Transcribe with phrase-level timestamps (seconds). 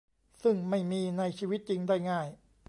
[0.43, 2.27] ซึ่งไม่มีในชีวิตจริงได้ง่าย